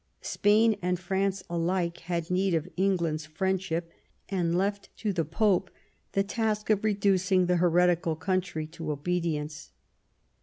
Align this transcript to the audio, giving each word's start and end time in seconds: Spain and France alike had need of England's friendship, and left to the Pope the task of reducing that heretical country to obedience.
Spain 0.23 0.75
and 0.81 0.97
France 0.99 1.43
alike 1.47 1.99
had 1.99 2.31
need 2.31 2.55
of 2.55 2.67
England's 2.75 3.27
friendship, 3.27 3.91
and 4.29 4.57
left 4.57 4.89
to 4.97 5.13
the 5.13 5.23
Pope 5.23 5.69
the 6.13 6.23
task 6.23 6.71
of 6.71 6.83
reducing 6.83 7.45
that 7.45 7.57
heretical 7.57 8.15
country 8.15 8.65
to 8.65 8.91
obedience. 8.91 9.69